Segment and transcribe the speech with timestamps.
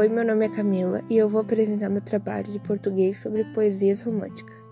[0.00, 4.00] Oi, meu nome é Camila e eu vou apresentar meu trabalho de português sobre poesias
[4.00, 4.66] românticas.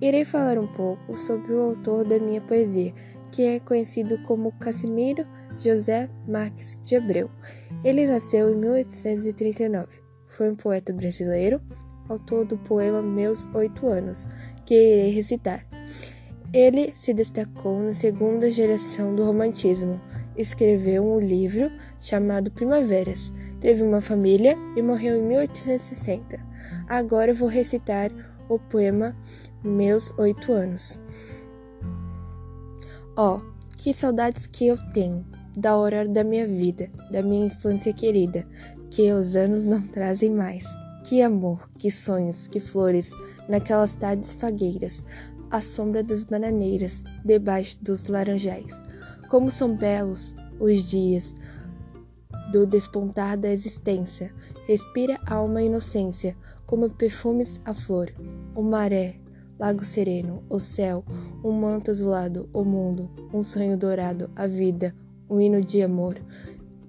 [0.00, 2.92] Irei falar um pouco sobre o autor da minha poesia,
[3.30, 5.24] que é conhecido como Casimiro
[5.56, 7.30] José Marques de Abreu.
[7.84, 9.86] Ele nasceu em 1839.
[10.26, 11.62] Foi um poeta brasileiro,
[12.08, 14.26] autor do poema Meus Oito Anos,
[14.66, 15.64] que irei recitar.
[16.52, 20.00] Ele se destacou na segunda geração do romantismo.
[20.36, 23.32] Escreveu um livro chamado Primaveras
[23.62, 26.38] teve uma família e morreu em 1860.
[26.88, 28.10] Agora vou recitar
[28.48, 29.16] o poema
[29.62, 30.98] Meus Oito Anos.
[33.16, 35.24] Ó, oh, que saudades que eu tenho
[35.56, 38.46] da aurora da minha vida, da minha infância querida,
[38.90, 40.64] que os anos não trazem mais.
[41.04, 43.12] Que amor, que sonhos, que flores,
[43.48, 45.04] naquelas tardes fagueiras,
[45.50, 48.82] à sombra das bananeiras, debaixo dos laranjais.
[49.32, 51.34] Como são belos os dias,
[52.52, 54.30] do despontar da existência.
[54.68, 58.12] Respira alma inocência, como perfumes a flor.
[58.54, 59.14] O maré,
[59.58, 61.02] lago sereno, o céu,
[61.42, 64.94] um manto azulado, o mundo, um sonho dourado, a vida,
[65.30, 66.20] um hino de amor.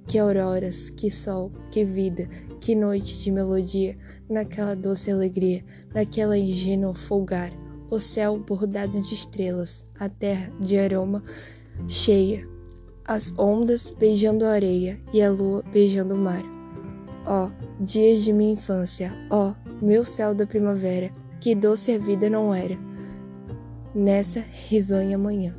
[0.05, 2.27] Que auroras, que sol, que vida,
[2.59, 3.97] que noite de melodia,
[4.29, 5.63] naquela doce alegria,
[5.95, 7.53] naquela ingênua folgar.
[7.89, 11.23] O céu bordado de estrelas, a terra de aroma
[11.87, 12.47] cheia,
[13.05, 16.43] as ondas beijando a areia e a lua beijando o mar.
[17.25, 21.97] Ó, oh, dias de minha infância, ó, oh, meu céu da primavera, que doce a
[21.97, 22.77] vida não era,
[23.93, 25.55] nessa risonha manhã.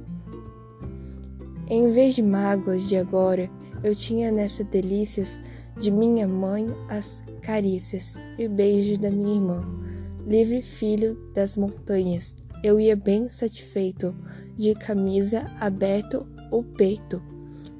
[1.68, 3.50] Em vez de mágoas de agora,
[3.82, 5.40] eu tinha nessa delícias
[5.78, 9.64] de minha mãe as carícias e beijos da minha irmã.
[10.26, 14.12] Livre filho das montanhas, eu ia bem satisfeito,
[14.56, 17.22] de camisa aberto o peito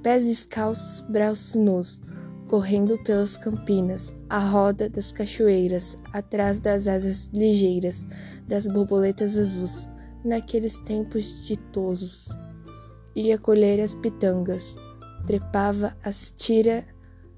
[0.05, 2.01] pés descalços, braços nus,
[2.47, 8.05] correndo pelas campinas, à roda das cachoeiras, atrás das asas ligeiras
[8.47, 9.89] das borboletas azuis,
[10.23, 12.29] naqueles tempos ditosos.
[13.17, 14.77] Ia colher as pitangas,
[15.27, 16.85] trepava as tira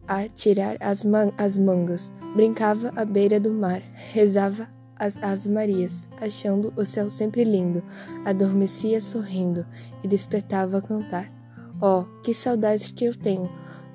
[0.08, 3.80] a tirar as, man as mangas, brincava à beira do mar,
[4.12, 4.68] rezava
[4.98, 7.82] as Ave Marias, achando o céu sempre lindo,
[8.24, 9.66] adormecia sorrindo
[10.02, 11.32] e despertava a cantar.
[11.80, 13.50] Oh, que saudades que eu tenho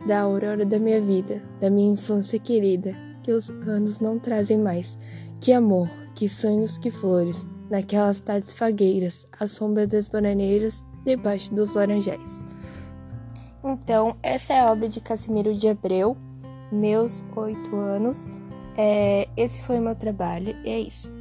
[0.07, 4.97] da aurora da minha vida, da minha infância querida, que os anos não trazem mais.
[5.39, 11.73] Que amor, que sonhos, que flores, naquelas tardes fagueiras, à sombra das bananeiras, debaixo dos
[11.73, 12.43] laranjais.
[13.63, 16.17] Então, essa é a obra de Casimiro de Abreu,
[16.71, 18.27] meus oito anos.
[18.77, 21.11] É, esse foi meu trabalho e é isso.